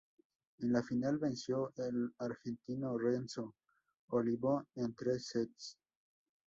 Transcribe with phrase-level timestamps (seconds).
[0.61, 3.47] En la final venció al argentino Renzo
[4.21, 5.75] Olivo en tres sets.